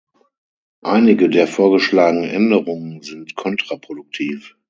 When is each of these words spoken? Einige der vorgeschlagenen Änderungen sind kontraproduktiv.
Einige 0.83 1.29
der 1.29 1.45
vorgeschlagenen 1.45 2.27
Änderungen 2.27 3.03
sind 3.03 3.35
kontraproduktiv. 3.35 4.55